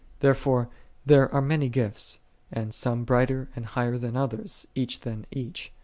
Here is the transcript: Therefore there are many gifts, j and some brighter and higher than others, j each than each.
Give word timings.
Therefore 0.19 0.67
there 1.05 1.31
are 1.31 1.43
many 1.43 1.69
gifts, 1.69 2.15
j 2.51 2.59
and 2.59 2.73
some 2.73 3.03
brighter 3.03 3.49
and 3.55 3.67
higher 3.67 3.99
than 3.99 4.17
others, 4.17 4.65
j 4.73 4.81
each 4.81 5.01
than 5.01 5.27
each. 5.29 5.71